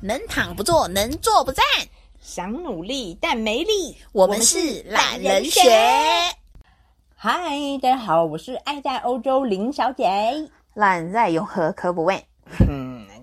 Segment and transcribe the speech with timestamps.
[0.00, 1.64] 能躺不坐，能坐不站。
[2.20, 5.60] 想努力但没力，我们是懒人学。
[7.16, 7.50] 嗨，
[7.82, 10.04] 大家好，我是爱在欧洲林小姐。
[10.74, 12.22] 懒在永和可不问。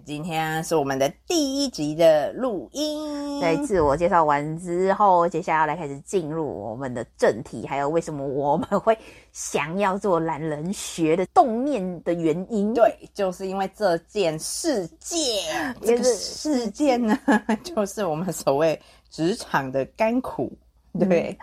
[0.06, 3.42] 嗯，今天是我们的第一集的录音。
[3.42, 8.98] 在自我介绍完之后，接下来开始进入我们的正题，还有为什么我们会
[9.34, 12.74] 想要做懒人学的动念的原因。
[12.74, 17.18] 对，就是因为这件事件，这个事件呢，
[17.64, 18.80] 就是我们所谓
[19.10, 20.52] 职场的甘苦。
[20.98, 21.38] 对，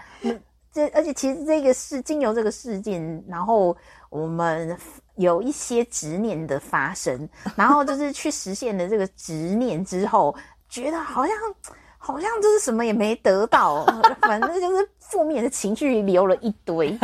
[0.72, 3.76] 这而且其实这个事经由这个事件，然后
[4.10, 4.76] 我们。
[5.16, 10.34] 有一些执念的发生，然后就是去实现了这个执念之后，
[10.70, 11.36] 觉得好像
[11.98, 13.84] 好像就是什么也没得到，
[14.22, 16.98] 反正就是负面的情绪流了一堆。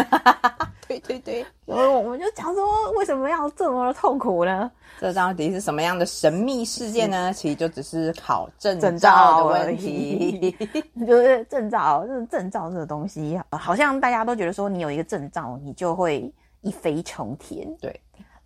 [0.88, 4.70] 对对对，然后我们就讲说，为什么要这么的痛苦呢？
[4.98, 7.32] 这到底是什么样的神秘事件呢？
[7.32, 10.56] 其实就只是考证照的问题，
[11.06, 16.32] 就是证照，就是证照这个东西，好像大家都觉得说，你有一个证照，你就会。
[16.62, 18.00] 一飞冲天，对，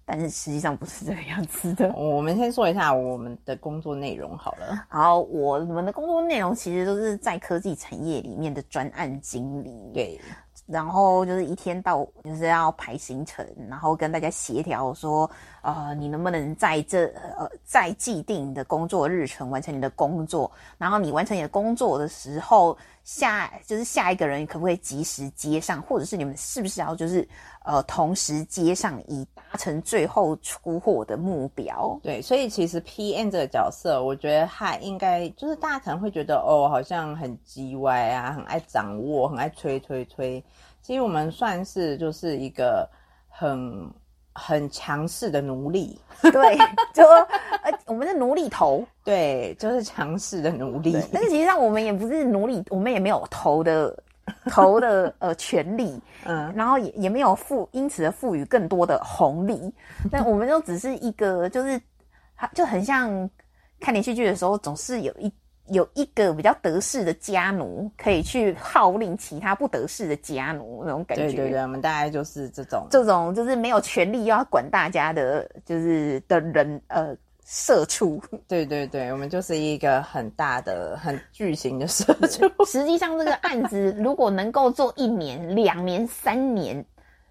[0.05, 1.91] 但是实际上不是这个样子的。
[1.95, 4.85] 我们先说一下我们的工作内容好了。
[4.91, 9.73] 好，我们的工作内容其实都是在科技产业里面的专案经理。
[9.95, 10.21] 对。
[10.73, 17.05] 然后就是一天到就是要排行程，然后跟大家协调说，呃，你能不能在这
[17.39, 20.51] 呃在既定的工作日程完成你的工作？
[20.79, 25.83] 然后你完成你的工作的时候，下就是下一个人可不可以及时接上？
[25.83, 27.29] 或者是你们是不是要就是
[27.65, 31.99] 呃同时接上，以达成最后出货的目标？
[32.03, 40.43] 对，所以其实 PM 这个角色，我觉得他应该就是大家可能会觉得哦，好像很叽歪啊，很爱掌握，很爱吹吹吹。
[40.81, 42.89] 其实我们算是就是一个
[43.29, 43.89] 很
[44.35, 46.57] 很强势的奴隶， 对，
[46.93, 47.07] 就
[47.63, 50.93] 呃，我们是奴隶头，对，就是强势的奴隶。
[51.13, 53.97] 但是其实上我们也不是奴隶，我们也没有头的
[54.47, 59.73] 头的呃权利， 嗯，然后也也没有赋因此而赋予更多的红利。
[60.11, 61.81] 但我们就只是一个，就是
[62.55, 63.29] 就很像
[63.81, 65.33] 看连续剧的时候，总是有一。
[65.73, 71.25] 有一个比较得势的家奴，可以去号令其他不得势的家奴那种感觉。
[71.25, 78.23] 对对对，我们大概就是这种，这种就是没有权利又要管大家的，就是的人呃，社畜。
[78.47, 82.65] 对对对，我们就是一个很大的、很巨型的社畜。
[82.67, 86.85] 实际上，这个案子如果能够做一年、两年、三年，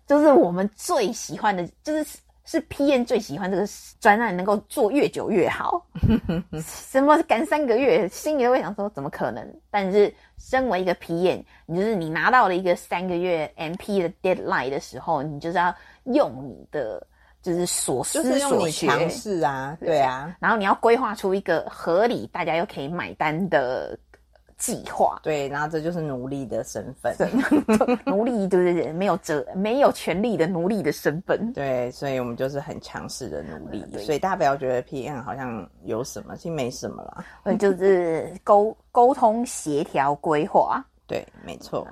[0.08, 2.18] 就是我们最喜欢的，就是。
[2.52, 3.66] 是 P N 最喜欢这个
[4.02, 5.86] 专案，能够做越久越好。
[6.62, 9.42] 什么赶三个月，心里都会想说怎么可能？
[9.70, 15.74] 但是身为一个 P N，你就是你拿到了一个三个月 M P 的 deadline 的时候，你就是要
[16.04, 17.02] 用你的
[17.42, 23.98] 就是所思所学，强势啊，对啊，然后你要规划出一个合理，大家又可以买单的。
[24.62, 27.16] 计划对，然后这就是奴隶的身份，
[28.06, 31.52] 奴隶就是没有责、没有权利的奴隶的身份。
[31.52, 33.84] 对，所以我们就是很强势的奴隶。
[33.98, 37.26] 所以大家不要觉得 PM 好像有什么，其实没什么啦。
[37.42, 40.86] 嗯，就是沟沟通、协调、规划。
[41.08, 41.88] 对，没错。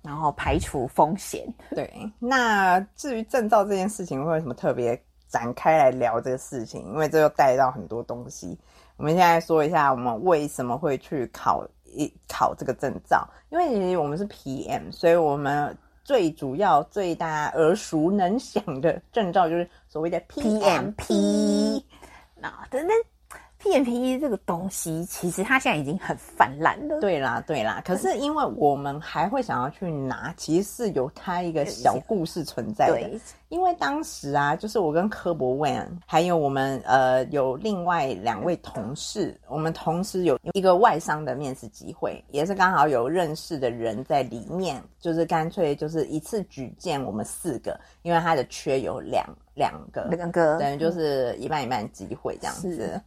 [0.00, 1.46] 然后排除风险。
[1.74, 4.98] 对，那至于证照这件事情，会什么特别
[5.28, 6.80] 展开来聊这个事情？
[6.86, 8.58] 因为这又带到很多东西。
[8.96, 11.62] 我们现在说一下，我们为什么会去考。
[11.94, 21.82] 一考这个证照，因为其实我们是 PM，所以我们最主要、最大家耳熟能详的证照就是所谓的 PMP。
[22.36, 22.96] 那等等。
[23.64, 27.00] PMP 这个东西，其实它现在已经很泛滥了。
[27.00, 27.82] 对啦，对啦。
[27.84, 33.10] 可是因为我们还会想要去拿，其实是有它一个小故事存在的。
[33.48, 49.24] 因为当时啊，就是我跟科博文，还有我们呃有另外两位同事，我们同时有一个外商的面试机会，也是刚好有认识的人在里面，就是干脆就是一次举荐我们四个，因为他的缺有两
[49.54, 53.00] 两个，两个等于就是一半一半机会这样子。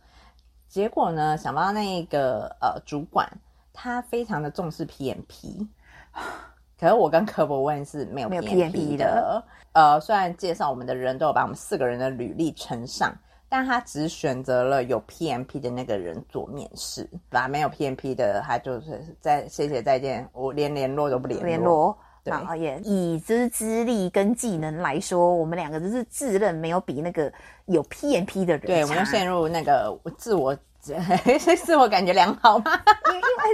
[0.78, 1.36] 结果呢？
[1.36, 3.28] 想不到那个呃主管，
[3.74, 5.66] 他非常的重视 PMP，
[6.80, 9.44] 可是我跟科博问是没有 PMP 的。
[9.74, 13.12] 呃，虽然介绍我们的人都有把我们四个人的履历呈上，
[13.50, 21.98] 但他只选择了有 PMP 的那个人做面试，把没有 PMP 的他就是再谢谢再见，我连联络都不联络。
[22.28, 27.32] 然后也以资资历跟技能来说，我们两个就是自认没有比那个
[27.66, 28.62] 有 PMP 的人。
[28.62, 32.72] 对，我们陷入那个自我 自我感觉良好吗？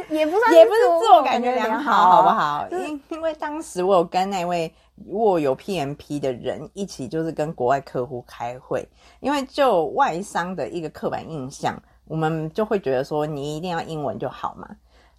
[0.10, 2.68] 也也不算，也不是自我感觉良好，好不好？
[2.72, 4.72] 因因为当时我有跟那位
[5.08, 8.88] 握有 PMP 的人一起，就是跟国外客户开会，
[9.19, 11.81] 因为就外商的一个刻板印象。
[12.06, 14.68] 我们就会觉得说你一定要英文就好嘛。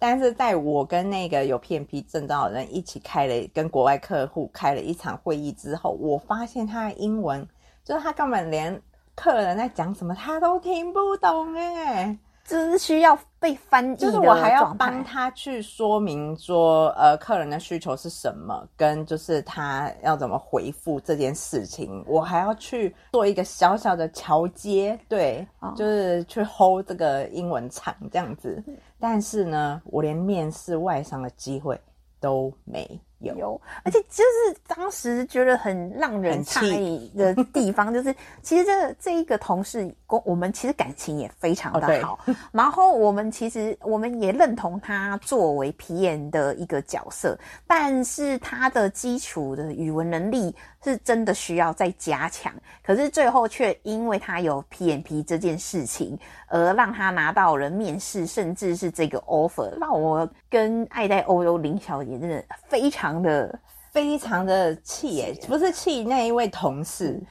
[0.07, 7.49] 但是在我跟那个有 PMP 证照的人一起开了跟国外客户开了一场会议之后，我发现他的英文
[7.83, 8.79] 就是他根本连
[9.15, 12.15] 客人在讲什么他都听不懂哎。
[12.47, 25.45] 这是需要被翻译，就是我还要帮他去说明说，呃，客人的需求是什么，跟就是他要怎么回复这件事情，我还要去做一个小小的桥接，对，
[25.75, 28.63] 就是去 hold 这个英文场这样子。
[28.99, 31.79] 但是呢，我连面试外商的机会
[32.19, 32.87] 都没。
[33.19, 38.13] 有，而且就是当时觉得很让人诧异的地方，就是
[38.43, 42.19] 其实这这一个同事，我我们其实感情也非常的好，
[42.51, 50.53] 然后我们其实我们也认同他作为皮炎的一个角色，但是他的基础的语文能力
[50.83, 52.53] 是真的需要再加强，
[52.83, 63.04] 可是最后却因为他有 PMP 这件事情，而让他拿到了面试，甚至是这个 offer，让我跟爱戴欧洲林小姐真的非常。
[63.21, 63.59] 的
[63.91, 67.21] 非常的气耶，不是气那一位同事。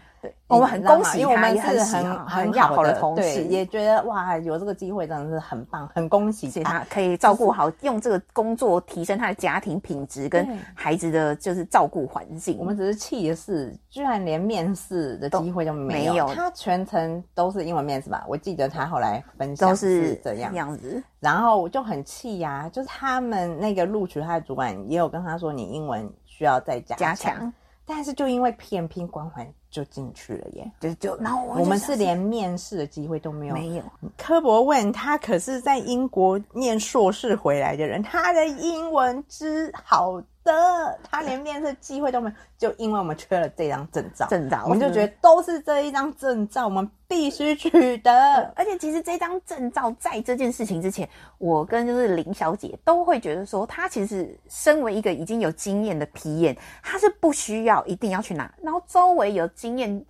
[0.47, 12.57] 我们很恭喜，因为我们是很很好的同事，也觉得哇，有这个机会真的是很棒，很恭喜他可以照顾好，用这个工作提升他的家庭品质跟孩子的就是照顾环境。
[12.59, 16.27] 我们只是气的是，居然连面试的机会都没有。
[16.35, 18.25] 他全程都是英文面试吧？
[18.29, 27.53] 我记得他后来分享是这样样子，然后我就很气呀，就是他们那个录取他的主管也有跟他说，你英文需要再加加强。
[27.87, 33.55] 但是就因为 PMP 光环就进去了耶，就就然后我们是连面试的机会都没有。
[33.57, 33.83] 没有。
[34.17, 40.23] 科博问他可是在英国念硕士回来的人，他的英文之好。
[40.45, 48.53] 的，他连面试机会都没有，就因为我们缺了这张证照，证照，我们就觉得都是这一张证照，我们必须取得。
[48.55, 51.09] 而且其实这张证照在这件事情之前，
[51.39, 60.05] 我跟就是林小姐都会觉得说，她其实身为一个已经有经验的皮验，她是不需要一定要去拿，然后周围有经验，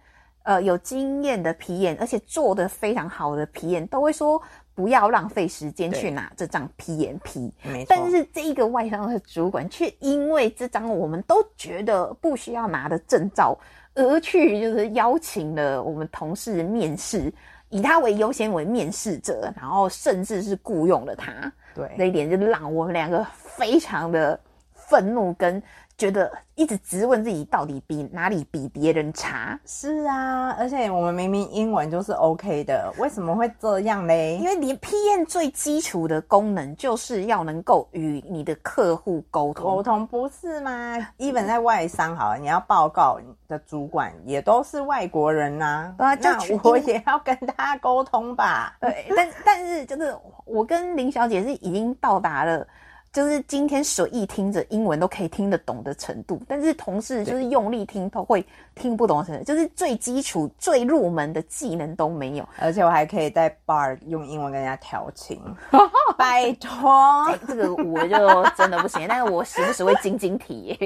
[0.45, 4.41] 呃，有经验的皮验，而且做的非常好的皮验，都会说。
[4.77, 7.87] 不要浪费时间去拿这张 PMP，没错。
[7.89, 13.57] 但是这一个外商的主管却因为这张我们都觉得不需要拿的证照，
[13.95, 17.33] 而去就是邀请了我们同事面试，
[17.69, 21.33] 以他为优先为面试者，然后甚至是雇佣了他。
[21.73, 24.37] 对，那一点就让我们两个非常的
[24.73, 25.63] 愤怒跟。
[25.97, 29.59] 觉得一直质问自己到底比哪里比别人差？
[29.65, 34.37] 是啊，而且我们明明英文就是 OK 的，为什么会这样嘞？
[34.39, 40.97] 因为连 PM 最基础的功能就是要能够与你的客户沟通，沟通不是吗？
[41.17, 48.77] 一本在外商好了，你要报告的主管也都是外国人呐，那我也要跟他沟通吧？
[48.83, 52.67] 对，但但是就是我跟林小姐是已经到达了。
[53.15, 58.45] 就是今天随意听着英文都可以听得懂的程度，但是同事就是用力听都会
[58.75, 62.49] 听不懂的程度，就是最基础、最入门的技能都没有。
[62.59, 65.41] 而且我还可以在 bar 用英文跟人家调情，
[66.19, 69.07] 拜托，这个我就真的不行。
[69.09, 70.77] 但是我时不时会晶晶体，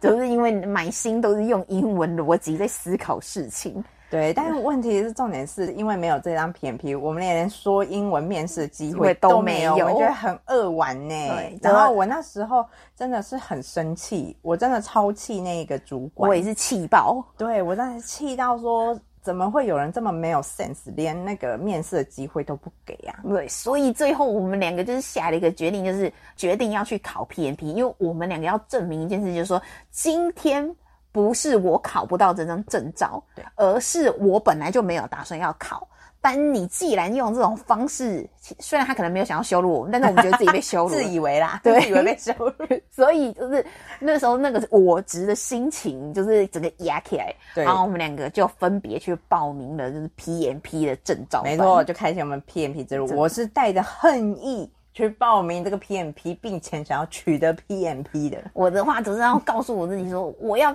[0.00, 3.82] 就是因为满心都是用英文逻辑在思考事情。
[4.14, 11.14] 对，但是问题是重点是因为没有这张 PMP，我们连说英文面试的机会都没有，我觉得很扼玩呢。
[11.60, 17.26] 然后我那时候真的是很生气，我真的超气那个主管，我也是气爆。
[17.36, 23.18] 对我当时气到说，怎么会有人这么没有 sense，连那个面试的机会都不给啊？
[23.28, 30.72] 对，所以最后我们两个就是下了一个决定，就是决定要去考 PMP，因为我们两个要证明一件事，就是说今天。
[31.14, 33.22] 不是我考不到这张证照，
[33.54, 35.86] 而是我本来就没有打算要考。
[36.20, 38.28] 但你既然用这种方式，
[38.58, 42.66] 虽然他可能没有想要羞辱我们，但是我们觉得自己被羞辱， 自以为啦，对，以为被羞辱。
[42.90, 43.64] 所以就是
[44.00, 47.32] 那时候那个我执的心情，就是整个压起来。
[47.54, 51.44] 对然后我们两个就分别去报名了，就是 PMP 的证照。
[51.44, 53.06] 没错，就开启我们 PMP 之路。
[53.14, 54.68] 我是带着恨意。
[54.94, 58.38] 去报名这个 PMP，并且想要取得 PMP 的。
[58.52, 60.74] 我的话只是要告诉我自己说，我要。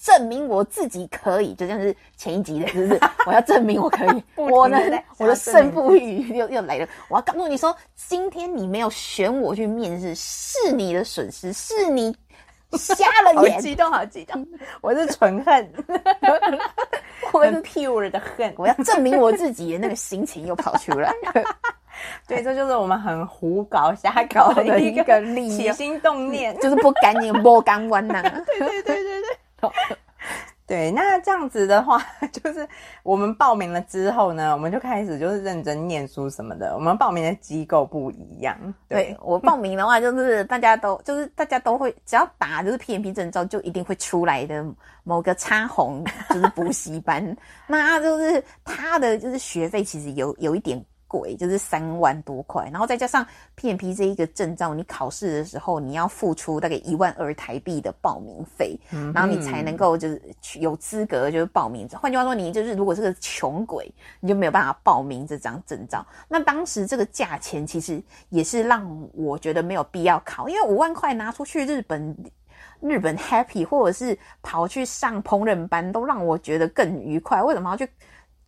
[0.00, 3.00] 证明我自己可以，就像是前一集的，是不是？
[3.26, 4.22] 我要证明我可以。
[4.36, 4.78] 我呢，
[5.18, 6.88] 我的胜负欲又又来了。
[7.08, 12.16] 我要告诉你说，今天你没有选我去面试，是你的损失，是你
[12.72, 13.54] 瞎了眼。
[13.54, 14.46] 好激动，好激动！
[14.80, 15.68] 我是纯恨，
[17.32, 18.54] 我是 pure 的恨。
[18.56, 21.12] 我要证明我自己的那个心情又跑出来。
[22.28, 28.22] 对，这就是我们很胡搞瞎搞的一个起心动念，就是不赶紧摸干弯呐。
[28.22, 29.38] 对对对对对。
[30.66, 31.98] 对，那这样子的话，
[32.30, 32.68] 就是
[33.02, 36.74] 我们报名了之后呢，我们就开始就是认真念书什么的。
[36.74, 38.54] 我们报名的机构不一样。
[38.86, 44.62] 对我报名的话，就是大家都就是大家都会只要打就是 PMP 证照，就一定会出来的
[45.04, 47.34] 某个插红就是补习班，
[47.66, 50.84] 那就是他的就是学费其实有有一点。
[51.08, 58.78] 贵就是三万多块，然后再加上 PMP 这一个证照，你考试的时候你要付出大概一万二台币的报名费，
[59.14, 60.22] 然后你才能够就是
[60.60, 61.88] 有资格就是报名。
[61.88, 66.06] 换句话说，你就是如果是个穷鬼，你就没有办法报名这张证照。
[66.28, 72.14] 那当时这个价钱其实也是让我觉得没有必要考，因为五万块拿出去日本
[72.80, 77.42] 日本 happy，或者是跑去上烹饪班，都让我觉得更愉快。
[77.42, 77.90] 为什么要去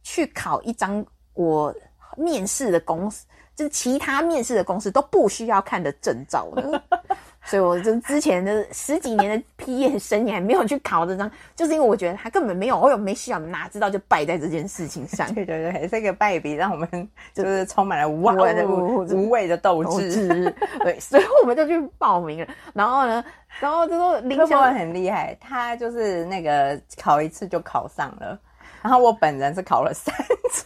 [0.02, 1.02] 去考一张
[1.33, 1.75] 我？
[2.17, 6.83] 面试的公司，就是其他面试的公司都不需要看的证照的，
[7.45, 15.33] 所以我就之前的十几年的毕业生涯没有去考这张，就是因为我觉得他根本没有，我有没需要，哪知道就败在这件事情上。
[15.35, 20.55] 对对对，这个败笔让我们就是充满了无谓的无谓的斗志。
[20.81, 22.47] 对，所以我们就去报名了。
[22.75, 23.25] 然后呢，
[23.59, 28.38] 然后就说林修很厉害，他就是那个考一次就考上了，
[28.83, 30.14] 然后我本人是考了三
[30.50, 30.64] 次。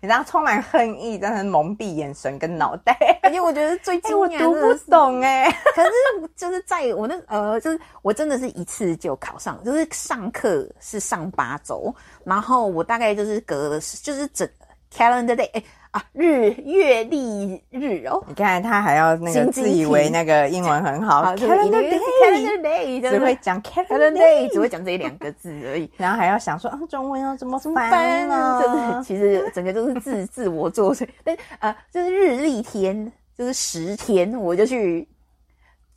[0.00, 2.96] 你知道充满恨意，真的蒙蔽眼神跟脑袋。
[3.22, 5.50] 而且我觉得最 惊讶的，我读不懂哎。
[5.74, 5.90] 可是
[6.36, 14.48] 就是在我那呃，就是我真的是一次就考上，就是上课是上八周，然后我大概就是隔了就是整
[14.94, 15.62] calendar day 哎。
[15.98, 28.62] 啊，日月历日哦，你看他还要那个自以为那个英文很好，calendar day，只会讲 calendar day，只会讲这两个字而已， 然后还要想说啊，中文要怎么翻啊？
[28.62, 31.08] 真的其实整个都是自自我作祟。
[31.24, 35.08] 但啊，就是日历天，就是十天，我就去，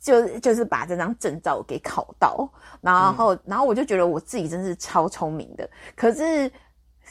[0.00, 2.48] 就就是把这张证照给考到，
[2.80, 6.50] 然后然后我就觉得我自己真是超聪明的，可是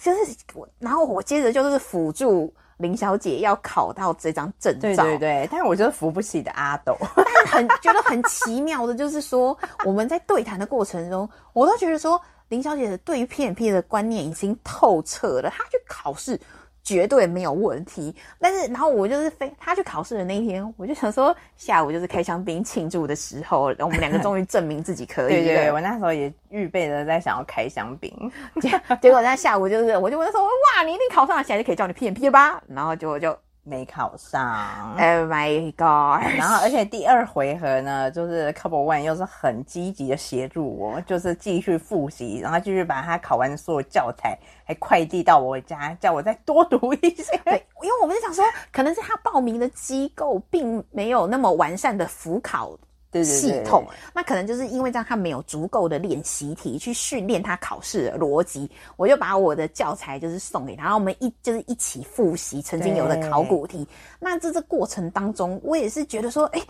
[0.01, 2.53] 就是我，然后我接着就是辅助。
[2.81, 6.97] 林小姐要考到这张证照，对对对，但是我就是扶不起的阿斗。
[7.15, 16.39] 但是很觉得很奇妙的，就是说我们在对谈的过程中，我都觉得说林小姐的对于 PMP 的观念已经透彻了，她去考试。
[16.83, 25.33] 绝对没有问题，但是然后我就是非他去考试的那一天，我就想说下午就是开香槟庆祝的时候，我们两个终于证明自己可以。
[25.33, 28.11] 对对对，我那时候也预备着在想要开香槟，
[29.01, 32.61] 结果在下午就是我就问他说哇，你一定考上了，现在就可以叫你 P M P 了吧？
[32.67, 33.37] 然后结果就。
[33.63, 36.25] 没考上，Oh my god！
[36.35, 47.39] 然后，而且第二回合呢，就是 Couple One 又是很积极的协助我，就是继续复习，然后继续把他考完的所有教材还快递到我家，叫我再多读一些。
[47.45, 52.75] 对，因为我们就想说，可能是他报名的机构并没有那么完善的辅考。
[53.23, 58.69] 系统，那可能就是因为这样，他没有足够的练习题去训练他考试的逻辑。
[58.95, 63.85] 我就把我的教材就是送给他，然后我们一就是一起复习曾经有的考古题。
[64.19, 66.61] 那在这过程当中，我也是觉得说，哎，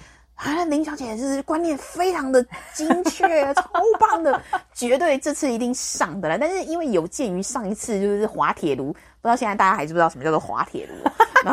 [0.42, 2.44] 啊，林小姐就是观念非常的
[2.74, 3.64] 精确，超
[4.00, 4.42] 棒的，
[4.74, 6.38] 绝对这次一定上的了。
[6.38, 8.92] 但是因为有鉴于上一次就是滑铁卢。
[8.92, 10.96] 不知道现在大家还知不知道什么叫做滑铁卢？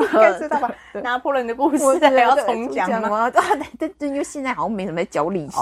[0.01, 0.75] 应该知道吧？
[1.03, 3.29] 拿破仑的故事还要重讲吗？
[3.31, 3.43] 对
[3.79, 5.57] 对对，因为现在好像没什么在教历史，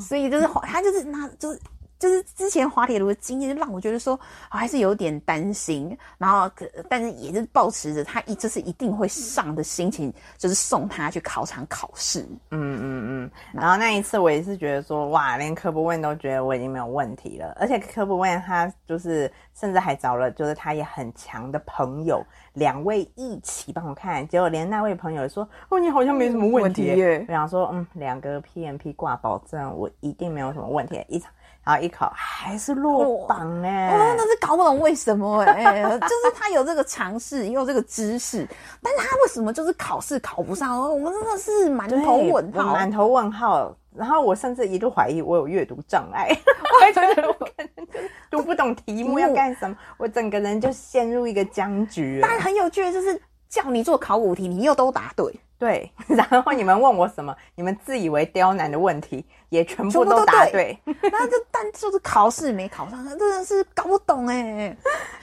[0.00, 1.58] 所以就是他就是那就是。
[2.00, 5.96] 就是之前滑铁卢的经验，让我觉得说还是有点担心。
[6.16, 6.50] 然后，
[6.88, 12.22] 但是也是保持着他一这次一定会上的心情，就是送他去考场考试。
[12.50, 13.30] 嗯嗯嗯。
[13.52, 17.54] 然后那一次我也是觉得说，哇，连科布问都觉得我已经没有问题了。
[17.60, 24.26] 而且科布问他就是甚至还找了就是他也很强的朋友，两位一起帮我看。
[24.26, 27.26] 结果连那位朋友说，哦，你好像没什么问题耶。
[27.28, 31.04] 我想说，嗯，两个 PMP 挂保证，我一定没有什么问题。
[31.06, 31.30] 一场。
[31.64, 38.46] 然后一考还是落榜哎，我真的是搞不懂为什么哎， 就是他有这个尝试，也有这个知识，
[38.82, 40.80] 但是他为什么就是考试考不上？
[40.80, 43.74] 我们真的是满头问号，满头问号。
[43.94, 47.86] 然后我甚至一度怀疑我有阅读障碍， 我觉得我可能
[48.30, 52.20] 读不懂题目要干什么，我整个人就陷入一个僵局。
[52.22, 53.20] 但很有趣的就是。
[53.50, 55.24] 叫你做考古题，你又都答对，
[55.60, 55.92] 对。
[56.08, 60.76] 然后你们问我什么， 你们自以为刁难的问题，也全部都答对。
[60.84, 64.74] 那就但就是考试没考上，真的是搞不懂哎。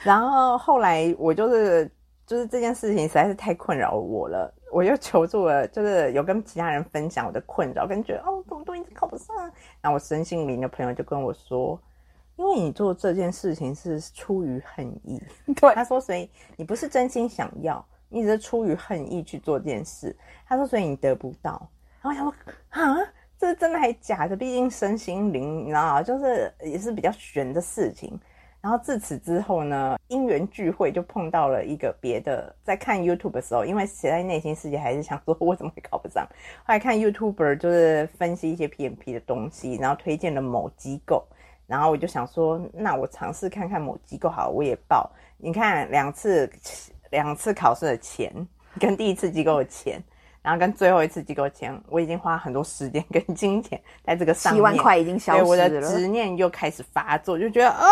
[0.04, 1.90] 然后后来我就是
[2.24, 9.36] 就是这件事情实在是太困扰我了，我就求助了，就是有跟其他人分享我的困扰，跟觉得哦，怎么都一直考不上。
[9.80, 11.80] 然后我身心灵的朋友就跟我说，
[12.36, 15.20] 因为你做这件事情是出于恨意，
[15.56, 17.84] 对他说，所以你不是真心想要。
[18.10, 21.68] 一直出于恨意去做这件事，他说，所以你得不到。
[22.00, 22.34] 然后我想说，
[22.70, 24.36] 啊，这真的还假的？
[24.36, 26.02] 毕竟身心灵，你知道？
[26.02, 28.18] 就是也是比较玄的事情。
[28.60, 36.26] 然后自此之后呢，因缘聚会就碰到了一个别的，在看 YouTube 的时候，因为写在内心世界还是想说，我怎么会考不上？
[36.64, 41.24] 后来看 YouTuber 就是分析一些 PMP 的东西，然后推荐了某机构，
[41.68, 45.08] 然后我就想说，那我尝试看看某机构好，我也报。
[45.36, 46.50] 你看两次
[47.10, 48.32] 两次考试的钱，
[48.78, 50.02] 跟第一次机构的钱。
[50.40, 57.84] 然后跟最后一次机构钱，我已经花很多时间跟金钱在这个上面，七万块已经消失了，我的执念又开始发作，就觉得啊，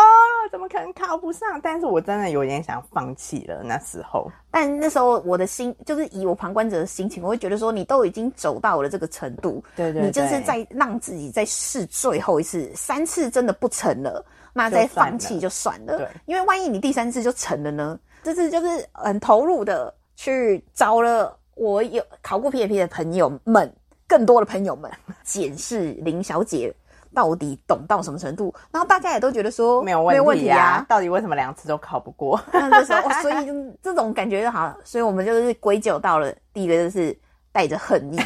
[0.49, 1.59] 怎么可能考不上？
[1.61, 4.31] 但是我真的有点想放弃了那时候。
[4.49, 15.97] 但那时候我的心，就是以我旁观者的心情，我会觉得说，你都已经走到了这个程度，对对，你就是在让自己再试最后一次，三次真的不成了，那再放弃就算了。
[15.97, 17.99] 对，因为万一你第三次就成了呢？
[18.27, 21.33] 这次就是很投入的去找了。
[21.55, 23.73] 我有考过 PAP 的朋友们，
[24.05, 24.91] 更多的朋友们
[25.23, 26.71] 检视林小姐
[27.15, 32.37] 到底懂到什么程度，然后大家也都觉得说没有问题啊，到底为什么两次都考不过？
[33.23, 37.17] 所以就这种感觉就好，所以我们就是归咎到了第一个就是
[37.53, 38.25] 带着恨意，对，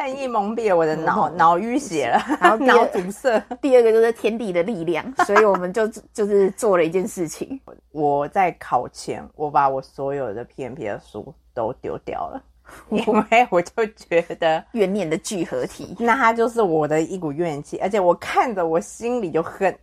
[0.00, 3.38] 恨意蒙蔽了我的脑，脑淤血了，然后 脑堵塞。
[3.60, 7.60] 第二个就是天地的力量， 所以我们就就是做了一件事情，
[7.92, 11.34] 我在考前，我把我所有的 PMP 的书。
[11.52, 12.42] 都丢掉了，
[12.90, 19.76] 因为我就觉得怨念的聚合体，那它就是我的一股怨气，而且我看着我心里就恨，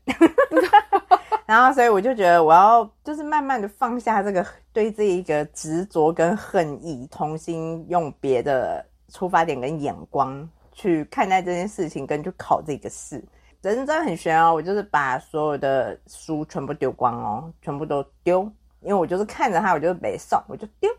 [1.45, 13.23] 然后所以我就觉得我要就是慢慢的放下这个对这一个执着跟恨意，重新用别的出发点跟眼光去看待这件事情，跟去考这个试。
[13.61, 18.43] 人真的很悬哦，我就是把所有的书全部丢光哦，全部都丢，
[18.81, 20.89] 因为我就是看着它，我就没送，我就丢。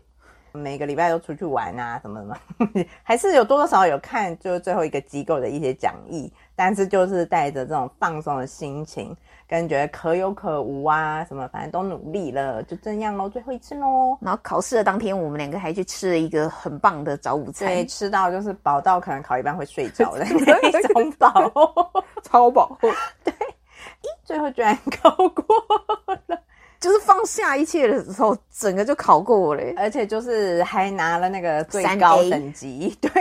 [0.51, 9.15] 每个礼拜都出去玩啊，什么什么， 还是有多多少少有看，就是最后一个机构的一些讲义，但是就是带着这种放松的心情，
[9.49, 14.15] 跟觉可有可无啊，什么反正都努力了，就这样喽，最后一次喽。
[14.21, 20.23] 然后考试的当天，我们两个还去吃了一个很棒的早午餐，对，吃到就是饱到可能考一半会睡着的
[20.71, 21.51] 那种饱，
[22.21, 22.77] 超饱。
[22.79, 25.43] 对，咦，最后居然考过
[26.27, 26.39] 了。
[26.79, 33.11] 就是放下一切的时候，整个就考过了，而且就是还拿了那个最高等级，对，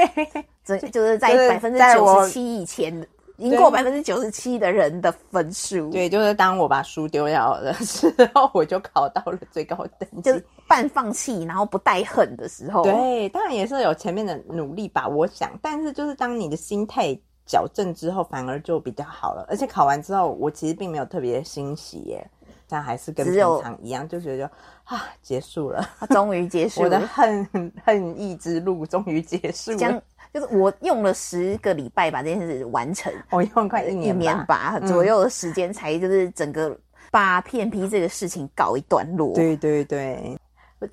[0.65, 3.05] 这就是在百分之九十七以前
[3.39, 5.91] 赢过百分之九十七的人的分数。
[5.91, 12.83] 对，就是当我把书丢掉的时候，我就考到了最高等级，就是半放弃，然后不带恨的时候。
[12.83, 19.47] 对，当然也是有前面的努力吧，我想，但是就是当你的心态矫正之后，反而就比较好了。
[19.49, 22.31] 而且考完之后，我其实并没有特别欣喜耶。
[22.71, 24.45] 但还是跟平常一样，就觉得
[24.85, 30.03] 啊，结束了，终于结束， 我的恨恨意之路终于结束了。
[30.33, 36.77] 就是我用了十个礼拜把这件事完成，我用快一年一年吧左右的时间，才就是整个
[37.11, 39.35] 把 PMP 这个事情告一段落。
[39.35, 40.39] 对对对，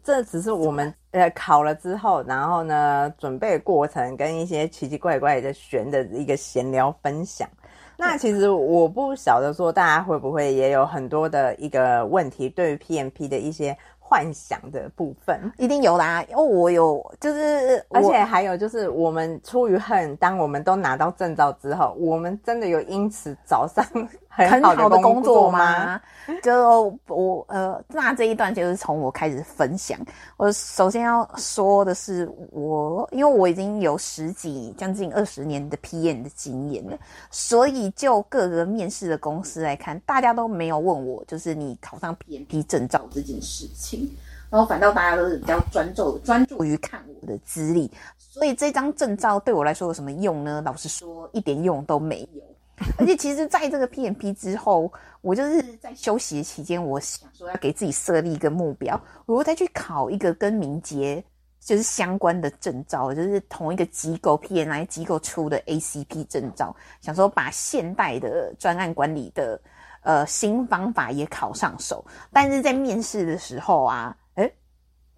[0.03, 7.47] 这只是我们呃考了之后，然后呢准备过程跟一些奇奇怪怪的玄的一个闲聊分享。
[7.97, 16.23] 那其实我不晓得说大家会不会也有很多的一个问题，对于 PMP 的一些幻想的部分，一定有啦。
[16.29, 23.83] 因为我有，就是而且还有就是，我们出于恨，当我们都拿到证照之后，我们真的有因此早上。
[24.35, 25.99] 很好的工作吗？
[26.43, 29.97] 就我呃，那这一段就是从我开始分享。
[30.37, 36.97] 我首先要说的是，我因为我已经有十几将近二十年的 PM 的经验了，
[37.31, 44.09] 所以就各个面试的公司来看，大家都没有问我就是你考上 PMP 证照这件事情，
[44.49, 50.61] 然后反倒大家都是比较专注专注于看我的资历，所以这张证照对我来说有什么用呢？
[50.65, 52.41] 老实说，一点用都没有。
[52.99, 61.23] 而且其实，在这个 PMP 之后，我就是在休息的期间，我想说要给自己设立一个目标，我再去考一个跟敏捷
[61.61, 69.59] 就是相关的证照，就是同一个机构 PNI 机构出的 ACP 证照，想说把现代的专案管理的
[70.03, 72.03] 呃新方法也考上手。
[72.33, 74.51] 但是在面试的时候啊，哎，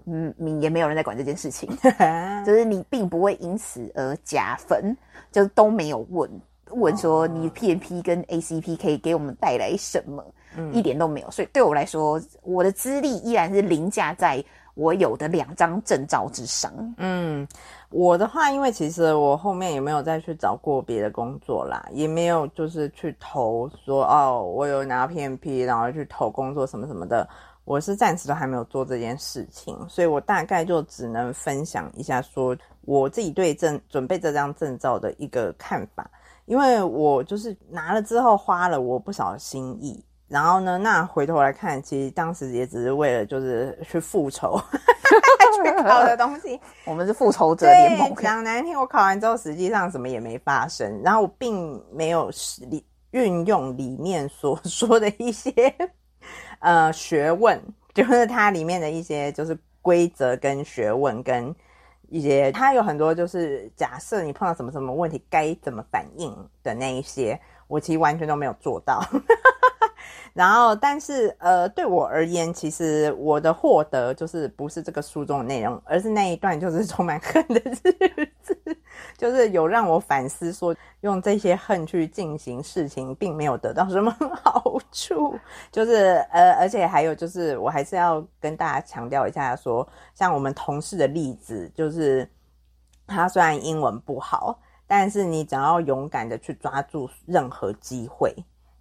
[0.06, 1.68] 嗯，也没有人在管这件事情，
[2.46, 4.96] 就是你并不会因此而加分，
[5.32, 6.30] 就都没有问。
[6.72, 10.24] 问说你 PMP 跟 ACP 可以给我们带来什么？
[10.56, 11.32] 嗯，一点都没有。
[11.32, 16.72] 所以对我来说，我的资历依然是凌驾在我有的两张证照之上。
[16.98, 17.48] 嗯，
[17.90, 27.28] 我的话，因为其实我后面也没有再去找过别的工作啦，也没有就是去投说哦，我有拿 PMP，然后去投工作什么什么的。
[27.66, 32.56] 我是暂时都还没有做这件事情，所以我大概就只能分享一下说。
[32.88, 36.10] 我自己对证准备这张证照的一个看法，
[36.48, 44.58] 因为我就是拿了之后花了我不少心意，然后呢，那回头来看，其实当时也只是为了就是去复仇
[45.62, 46.58] 去考的东西。
[46.88, 52.32] 我们是复仇者联盟，讲难听，我考完之后实际上什么也没发生，然后我并没有
[52.70, 52.82] 里
[53.12, 55.52] 运用里面所 说的一些
[56.60, 57.62] 呃学问，
[57.94, 61.54] 就是它里面的一些就是规则跟学问跟。
[62.10, 69.02] 一些，它有很多就是假设你碰到什么什么问题该怎么反应的那一些，我其实完全都没有做到。
[70.38, 78.56] 然后，但是呃，对我而言，其实我的获得就是不是这个书中的内容，而是那一段就是充满恨的日子，
[79.18, 85.36] 就是有让我反思，说用这些恨去进行事情，并没有得到什么好处。
[85.72, 92.30] 就是呃，而且还有就是，我还是要跟大家强调一下，说像我们同事的例子，就是
[93.08, 98.36] 他虽然英文不好，但是你只要勇敢的去抓住任何机会。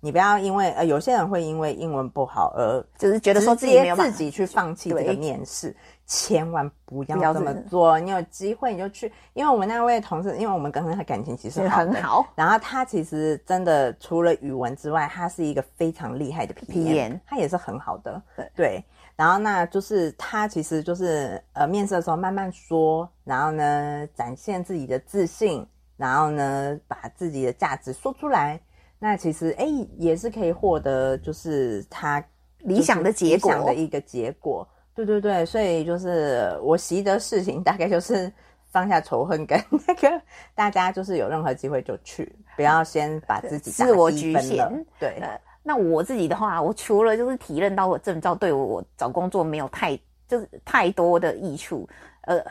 [0.07, 5.75] 你不要因为呃，有些人会因为英文不好而就是觉得说自己自己去放弃这个面试，
[6.07, 7.99] 千万不要这么做。
[7.99, 18.23] 你有机会你就去，因为我们那位同事，因为我们跟他感情其实很好，然后他其实真的除了语文之外，他是一个非常厉害的 P N，他也是很好的。
[18.55, 18.85] 对，
[19.16, 25.66] 然后那就是他其实就是呃，面试的时候慢慢说，然后呢展现自己的自信，
[25.97, 28.61] 然后呢把自己的价值说出来。
[28.98, 29.66] 那其实哎，
[29.98, 32.22] 也是可以获得，就是他
[32.59, 34.66] 理想的结果的一个结果。
[34.94, 38.32] 对对对，所以就是我习得事情，大概就是
[38.72, 40.22] 放下仇恨，跟那个
[40.54, 44.87] 大家就是有任何机会就去，不要先把自己自我局限。
[44.98, 45.22] 对，
[45.62, 51.88] 那我自己的话，我除了就是体认到我证照对我找工作没有太就是太多的益处，
[52.22, 52.42] 呃。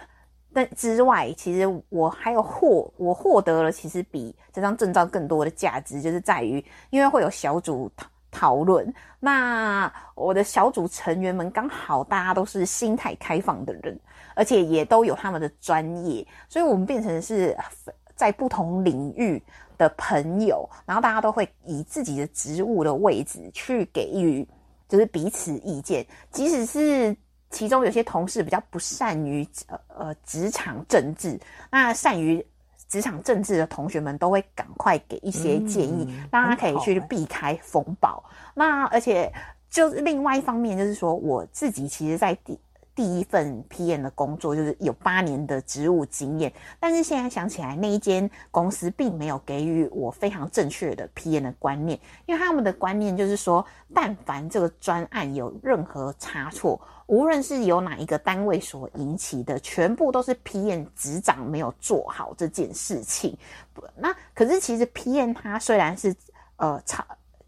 [0.55, 8.93] 但之外，其实我还有获我获得了，其实比这张证照更多的价值，就是在于，因为会有小组讨讨论。
[9.19, 13.99] 那我的小组成员们刚好大家都是心态开放的人，
[14.33, 17.53] 而且也都有他们的专业，所以我们变成是
[18.15, 19.43] 在不同领域
[19.77, 24.47] 的朋友，然后大家都会以自己的职务的位置去给予，
[24.87, 27.13] 就是彼此意见，即使是。
[27.55, 31.39] 其中有些同事比较不善于呃呃职场政治，
[31.71, 32.45] 那善于
[32.89, 38.21] 职场政治的同学们都会赶快给一些建议，让他可以去避开风暴。
[38.53, 39.31] 那而且
[39.69, 42.59] 就是另外一方面，就是说我自己其实，在第。
[42.95, 63.37] 第一份 PM 的工作就是有八年的职务经验，但是现在想起来，那一间公司并没有给予我非常正确的 PM 的观念，因为他们的观念就是说，但凡这个专案有任何差错，无论是由哪一个单位所引起的，全部都是 PM 执掌没有做好这件事情。
[63.95, 66.15] 那可是其实 PM 它虽然是
[66.57, 66.81] 呃。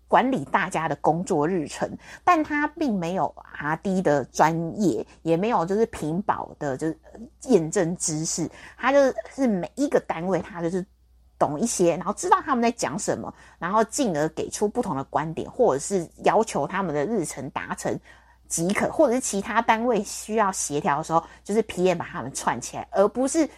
[0.10, 3.28] 管理大家的工作日程，但他并没有
[3.60, 6.98] R D 的专业，也没有就是屏保的，就是
[7.50, 8.50] 验证知识。
[8.78, 10.86] 他就是每一个单位，他就是
[11.38, 18.00] 懂一些，然后知道他们在讲什么，然后进而给出不同的观点，或者是要求他们的日程达成
[18.48, 23.50] 即可，或者是其他单位需要协调的时候，就是 P M 把他们串起来，而不是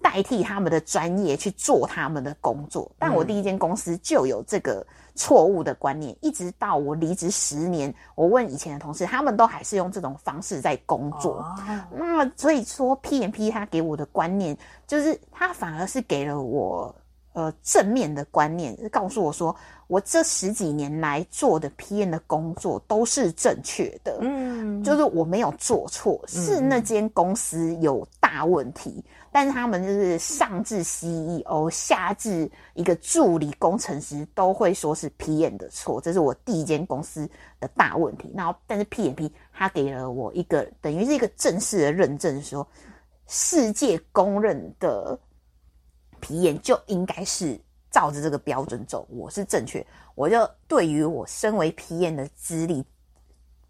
[0.00, 2.90] 代替他们的专业去做他们的工作。
[2.98, 4.86] 但我第一间公司就有这个。
[5.14, 11.44] 错误的观念，一直到我离职十年，我问以前的同事，他们都还是用这种方式在工作。
[11.90, 16.94] 那所以说，P M P 他给我的观念，就是他反而是给了我
[17.34, 19.54] 呃正面的观念，告诉我说，
[19.92, 24.16] 我这十几年来做的 P M 的工作都是正确的。
[24.22, 29.04] 嗯，就是我没有做错，是那间公司有大问题。
[29.30, 37.28] 但是他们就是上至 CEO，下至一个助理工程师，都会说是 PM 的错，这是我第一间公司
[37.60, 38.32] 的大问题。
[38.34, 42.66] 然后，但是 PMP 他给了我一个等于是一个正式的认证，说
[43.26, 45.18] 世界公认的
[46.22, 47.60] PM 就应该是
[47.92, 49.86] 照着这个标准走，我是正确。
[50.16, 52.84] 我就对于我身为 PM 的资历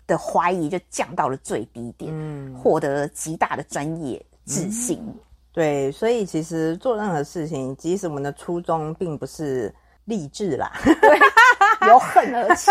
[0.06, 4.98] 的怀疑就降到了最低点，嗯，获得极大的专业自信。
[5.52, 9.72] 对，所以其实做任何事情，即使我们的初衷并不是
[10.06, 10.72] 励志啦，
[11.86, 12.70] 由 恨而起，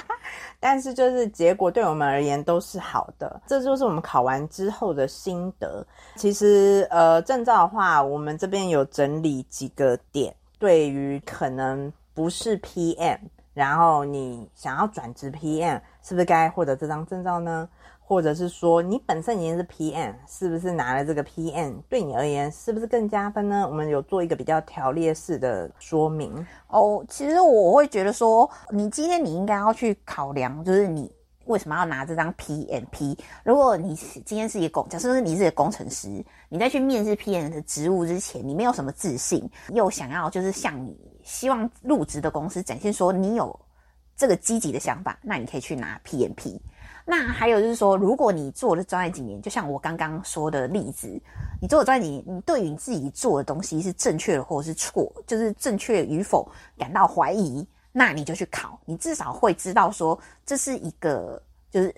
[0.60, 3.42] 但是就是结果对我们而言都是好的。
[3.46, 5.84] 这就是我们考完之后的心得。
[6.14, 13.18] 其实呃，证照的话，我们这边有整理几个点，对于可能不是 PM，
[13.52, 17.68] 然后你想要转职 PM，是不是该获得这张证照呢？
[17.98, 23.66] 或者是说你本身已经是 PM，是不是拿了这个 PM 对你而言是不是更加分呢？
[23.68, 27.04] 我们有做一个比较条列式的说明哦。
[27.08, 31.10] 其实我会觉得说，你今天你应该要去考量，就是你
[31.46, 33.18] 为什么要拿这张 PMP？
[33.44, 43.58] 如果你今天是一个工，假设你是一个工程师，你在去面试 PM 的职务之前，你没有什么自信，又想要就是向你希望入职的公司展现说你有
[44.16, 46.58] 这个积极的想法，那你可以去拿 PMP。
[47.04, 51.08] 那还有就是说，如果你做了专业几年，就像我刚刚说的例子，
[51.60, 61.94] 你做了专业几年，你对于你自己做的东西是正确的或者是错，就是正确与否感到怀疑，那你就去考，你至少会知道说这是一个就是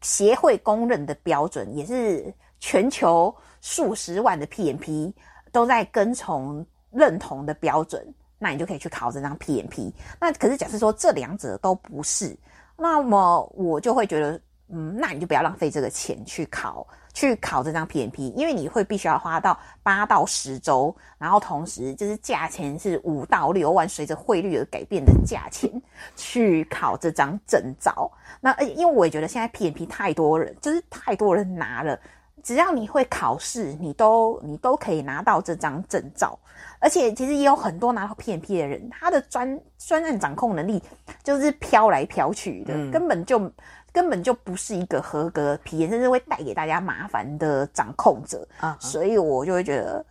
[0.00, 5.12] 协会公认的标准，也是全球数十万的 PMP
[5.52, 8.06] 都在跟从认同的标准，
[8.38, 9.92] 那你就可以去考这张 PMP。
[10.20, 12.36] 那可是假设说这两者都不是。
[12.78, 16.86] 那么我就会觉得，嗯，那你就不要浪费这个钱去考，
[17.16, 25.70] 去考这张 PMP，因为你会必须要花到八到十周，然后同时就是价钱是五到六万，随着汇率而改变的价钱
[26.14, 28.12] 去考这张证照。
[28.38, 31.98] 那因为我也觉得现在 PMP 太多人，就是太多人拿了。
[32.42, 36.38] 只要你会考试，你都你都可以拿到这张证照，
[36.78, 40.80] 而且其实也有很多拿到 PMP 的人，他的专专案掌控能力
[41.24, 43.50] 就是飘来飘去的，根本就
[43.96, 48.76] 根本就不是一个合格 PM，甚至会带给大家麻烦的掌控者啊。
[48.78, 50.04] 所以我就会觉得，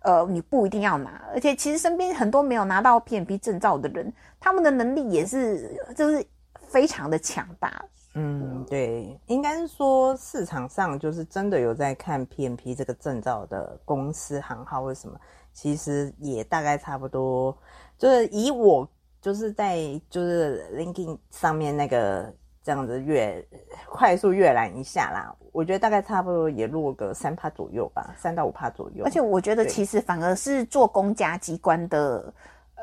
[0.00, 6.26] 呃，你不一定要拿，而且其实身边很多没有拿到 PMP 证照的人，他们的能力也是就是
[6.66, 7.84] 非常的强大。
[8.14, 15.14] 嗯，对，应该是说市场上就是真的有在看 PMP 这个证照的公司行号，为什么？
[15.52, 17.54] 其实也大概差不多，
[17.98, 18.88] 就是以我
[19.20, 22.32] 就是在就是 LinkedIn 上面那个
[22.66, 23.40] 这样子阅
[23.88, 29.04] 快速阅览一下啦，我觉得大概差不多也落个三帕左右吧，三到五帕左右。
[29.04, 32.34] 而且我觉得其实反而是做公家机关的。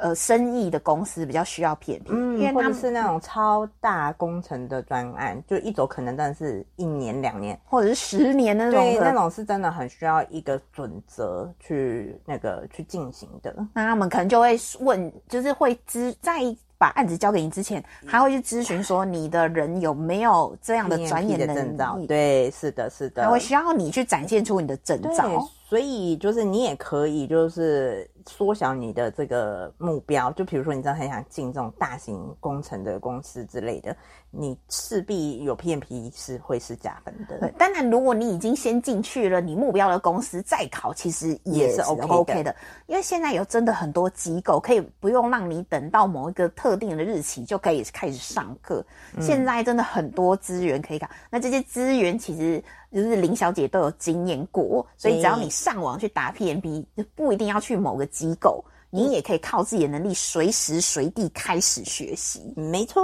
[0.01, 8.81] 呃，生意的公司比较需要 PMP，嗯，因为他们是那种超大工程的专案，就一走可能真的是一年两年，或者是十年那种。
[8.81, 13.55] 对，那种是真的很需要一个准则去那个去进行的。
[13.71, 16.39] 那他们可能就会问，就是会知在。
[16.83, 21.97] 把案子交给你之前，还会去咨询说你的人有没有这样的专业的证照？
[22.05, 25.47] 对，是的，是的，他会需要你去展现出你的证照。
[25.67, 33.95] 所以就是你也可以就是缩小你的这个目标，就比如说你真的很想进这种大型工程的公司之类的。
[34.35, 37.37] 你势必有 PMP 是会是加分的。
[37.37, 42.55] 对，当然，如果你已经先进去了，你目标的公司再考，其实也是 OK 的。
[42.87, 48.83] 因为现在有真的很多机构可以不用让你等到某一个特定的日期就可以开始上课。
[49.21, 62.53] 现在真的很多资源可以考，那这些资源其实就是林小姐都有经验过，所以只要你上网去打 PMP，就不一定要去某个机构，你也可以靠自己的能力随时随地开始学习。
[62.55, 63.03] 没错。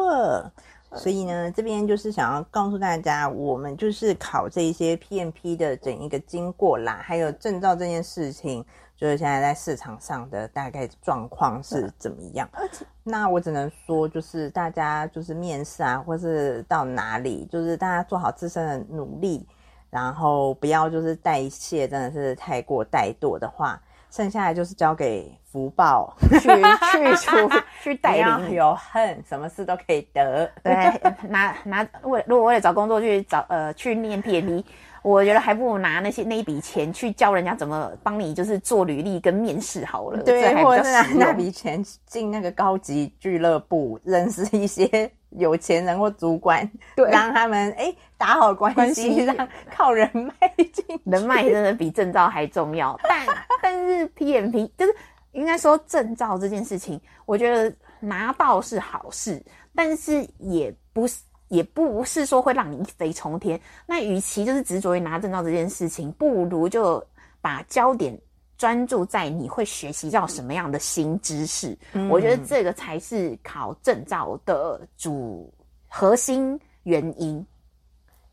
[0.95, 8.65] 所以呢，这边就是想要告诉大家，我们就是考这些 PMP 的整一个经过啦，还有证照这件事情，
[8.97, 12.49] 就是现在在市场上的大概状况是怎么样。
[13.03, 19.45] 那我只能说，就是大家就是面试啊，或是到哪里，就是大家做好自身的努力，
[19.89, 23.81] 然后不要就是代谢真的是太过怠惰的话。
[24.11, 27.47] 剩下来就是交给福报 去去除
[27.83, 30.49] 去带领，有恨什么事都可以得。
[30.63, 30.73] 对，
[31.29, 34.63] 拿拿为如果为了找工作去找呃去念 PMP，
[35.03, 40.23] 我觉得还不如拿那些那一笔钱去教人家怎么帮你就是做履历跟面试好了。
[40.23, 45.11] 对，或者是拿那笔钱进那个高级俱乐部，认识一些。
[45.37, 50.33] 有钱人或主管，对，让他们哎打好关系，让靠人脉
[50.73, 52.99] 进，人脉真的比证照还重要。
[53.07, 53.27] 但
[53.61, 54.95] 但是 PMP 就是
[55.33, 59.39] 应该说证照这件事情，我觉得拿到是好事，
[59.75, 63.59] 但是也不是也不是说会让你一飞冲天。
[63.85, 67.05] 那与其就是执着于拿证照这件事情，不如就
[67.41, 68.17] 把焦点。
[68.57, 71.77] 专注在你会学习到什么样的新知识，
[72.09, 75.49] 我觉得这个才是考证照的主
[75.87, 77.47] 核心原因。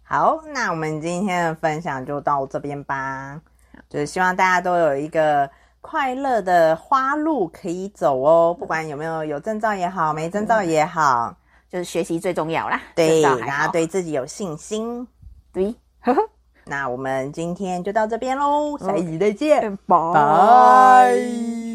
[0.02, 3.40] 好，那我们今天的分享就到这边吧。
[3.88, 5.48] 就是希望大家都有一个
[5.80, 11.32] 快乐的花路可以走哦，不管有没有有证照也好，没证照也好，
[11.70, 12.80] 就是学习最重要啦。
[12.94, 15.06] 对，然后对自己有信心。
[15.52, 15.74] 对。
[16.68, 21.65] 那我们今天就到这边喽，下一集再见，拜。